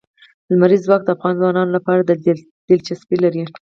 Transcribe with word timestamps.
لمریز 0.49 0.81
ځواک 0.85 1.01
د 1.05 1.09
افغان 1.15 1.33
ځوانانو 1.39 1.75
لپاره 1.77 2.01
دلچسپي 2.69 3.17
لري. 3.23 3.43